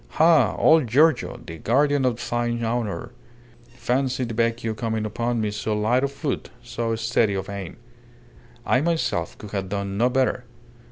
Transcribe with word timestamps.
"Ha! 0.17 0.55
Old 0.57 0.87
Giorgio 0.87 1.39
the 1.45 1.59
guardian 1.59 2.05
of 2.05 2.27
thine 2.27 2.63
honour! 2.63 3.11
Fancy 3.75 4.23
the 4.23 4.33
Vecchio 4.33 4.73
coming 4.73 5.05
upon 5.05 5.39
me 5.39 5.51
so 5.51 5.77
light 5.77 6.03
of 6.03 6.11
foot, 6.11 6.49
so 6.63 6.95
steady 6.95 7.35
of 7.35 7.47
aim. 7.51 7.77
I 8.65 8.81
myself 8.81 9.37
could 9.37 9.51
have 9.51 9.69
done 9.69 9.99
no 9.99 10.09
better. 10.09 10.45